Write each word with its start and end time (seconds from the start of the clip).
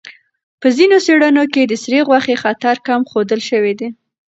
په 0.61 0.67
ځینو 0.77 0.97
څېړنو 1.05 1.43
کې 1.53 1.61
د 1.65 1.73
سرې 1.83 1.99
غوښې 2.07 2.35
خطر 2.43 2.75
کم 2.87 3.01
ښودل 3.09 3.39
شوی 3.49 3.73
دی. 3.79 3.89